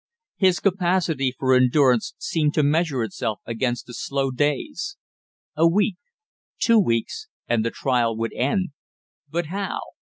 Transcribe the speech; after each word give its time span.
His 0.37 0.59
capacity 0.59 1.31
for 1.37 1.53
endurance 1.53 2.15
seemed 2.17 2.55
to 2.55 2.63
measure 2.63 3.03
itself 3.03 3.39
against 3.45 3.85
the 3.85 3.93
slow 3.93 4.31
days. 4.31 4.97
A 5.55 5.67
week 5.67 5.97
two 6.57 6.79
weeks 6.79 7.27
and 7.47 7.63
the 7.63 7.69
trial 7.69 8.17
would 8.17 8.33
end, 8.33 8.69
but 9.29 9.45
how? 9.45 9.77